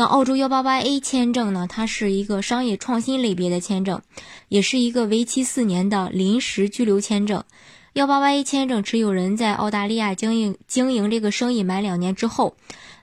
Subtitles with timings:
[0.00, 1.66] 那澳洲幺八八 A 签证呢？
[1.68, 4.00] 它是一个商业创新类别的签证，
[4.48, 7.44] 也是一个为期四年的临时居留签证。
[7.92, 12.56] 幺八八 A 签证持有人在澳大利亚经营经营这个生意满两年之后，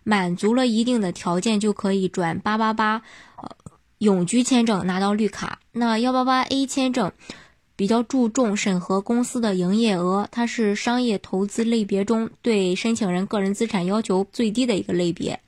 [0.03, 3.03] 满足了一定的条件，就可以转八八八
[3.35, 3.51] 呃
[3.99, 5.59] 永居签证拿到绿卡。
[5.73, 7.11] 那幺八八 A 签证
[7.75, 15.39] 比较注重审核公司的营业额，它是商业投资类别中对申请人个人资产要求最低的一个类别。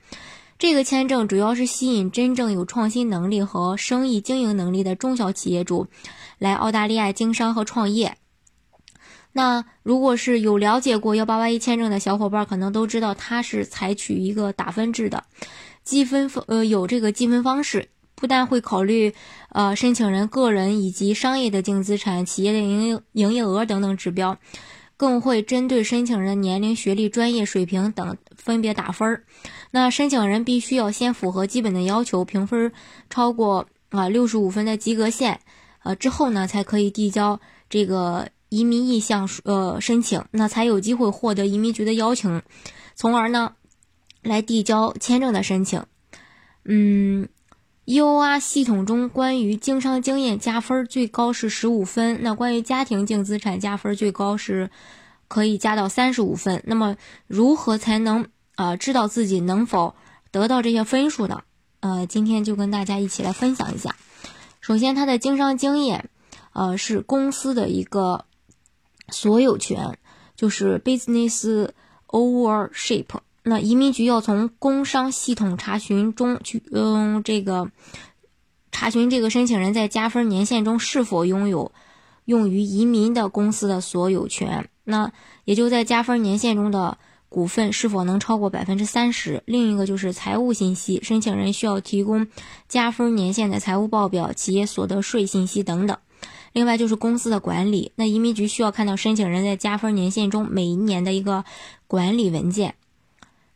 [0.60, 5.86] 这个签证主要是吸引真正有创新能力和生意经营能力的中小企业主
[6.36, 8.18] 来澳大利亚经商和创业。
[9.32, 15.24] 那如果是有了解过幺八八一签证的小伙伴，可能都知道它是采取一个打分制的
[15.82, 19.14] 积分，呃，有这个积分方式，不但会考虑
[19.48, 24.36] 呃申请人个人以及商业的净资产、企业的营业营业额等等指标。
[25.00, 29.24] 更会针对申请人年龄、学历、专业水平等分别打分儿。
[29.70, 32.70] 那申请人必须要先符合基本的要求，评分
[33.08, 35.40] 超过啊六十五分的及格线，
[35.84, 37.40] 呃之后呢才可以递交
[37.70, 42.42] 这个移民意向呃申请，那才有机会获得移民局的邀请，
[42.94, 43.54] 从而呢
[44.22, 45.82] 来递交签证的申请。
[46.66, 47.26] 嗯。
[47.90, 54.70] EOR 系统中关于经商经验加分最高是十五分，那关于家庭净资产加分最高是
[55.26, 56.62] 可以加到三十五分。
[56.66, 56.96] 那么
[57.26, 59.96] 如何才能呃知道自己能否
[60.30, 61.42] 得到这些分数呢？
[61.80, 63.96] 呃，今天就跟大家一起来分享一下。
[64.60, 66.10] 首先，他的经商经验，
[66.52, 68.24] 呃，是公司的一个
[69.08, 69.98] 所有权，
[70.36, 71.68] 就是 business
[72.06, 73.06] ownership。
[73.42, 77.70] 那移民局要从工商系统查询中去，嗯，这个
[78.70, 81.72] 查询这个申请人在加分年限中是否拥有
[82.26, 84.68] 用于移民的公司的所有权。
[84.84, 85.12] 那
[85.44, 86.98] 也就在加分年限中的
[87.28, 89.42] 股份是否能超过百分之三十。
[89.46, 92.26] 另一个就是财务信息，申请人需要提供
[92.68, 95.96] 加分年限的财务报表、企业所得税信息等等。
[96.52, 101.44] 另外就是公司的管理，那移民局需要看到申请人在加分年限中每一年的一个
[101.86, 102.74] 管理文件。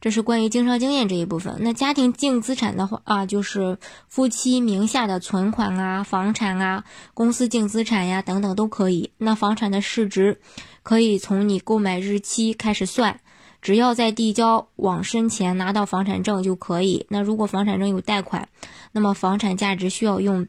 [0.05, 1.57] 这是关于经商经验这一部分。
[1.61, 6.85] 那家庭净资产的话啊，就是夫妻名下的存款啊、房产啊、
[7.15, 9.13] 公司净资产呀等等都可以。
[9.17, 10.43] 那房产的市值
[10.83, 13.19] 可以从你购买日期开始算，
[13.63, 17.07] 只要在递交网申前拿到房产证就可以。
[17.09, 18.51] 那如果房产证有贷款，
[18.93, 20.47] 那么房产价值需要用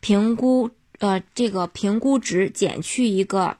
[0.00, 0.70] 评估
[1.00, 3.58] 呃这个评估值减去一个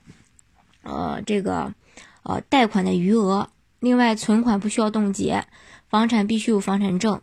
[0.83, 1.75] 呃这个
[2.23, 3.51] 呃贷款的余额。
[3.81, 5.47] 另外，存款不需要冻结，
[5.89, 7.21] 房产必须有房产证，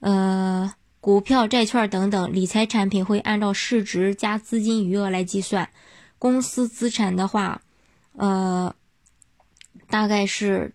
[0.00, 5.70] 呃，股票、债券等等理财产品会按照市值加资金余额来计算。
[6.18, 7.62] 公司资产的话，
[8.12, 8.74] 呃，
[9.88, 10.74] 大概是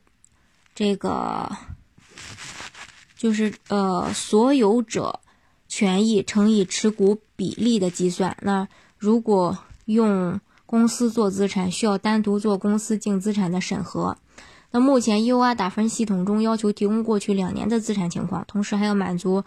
[0.74, 1.52] 这个，
[3.18, 5.20] 就是呃，所有者
[5.68, 8.38] 权益乘以持股比例的计算。
[8.42, 14.18] 那如果用公司做资产，需要单独做公司净资产的审核。
[14.72, 19.44] 那目前 UR 打分系统中要求提供过去两年的资产情况，同时还要满足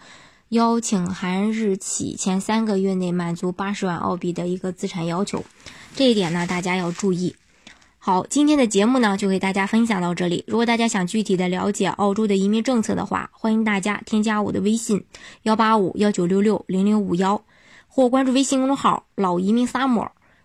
[0.49, 5.43] 邀请函日起前三个月内满足八十万澳币的一个资产要求，
[5.95, 7.35] 这一点呢大家要注意。
[7.97, 10.43] 好，今天的节目呢就给大家分享到这里。
[10.45, 15.05] 如果大家想具体的了解澳洲的移民政策的话，欢迎大家添加我的微信
[15.43, 17.41] 幺八五幺九六六零零五幺，
[17.87, 20.11] 或关注微信公众号老移民萨摩。